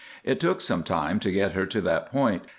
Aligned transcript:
It 0.23 0.39
took 0.39 0.61
some 0.61 0.81
time 0.81 1.19
to 1.19 1.31
get 1.31 1.53
her 1.53 1.67
to 1.67 1.79
that 1.81 2.11
point. 2.11 2.41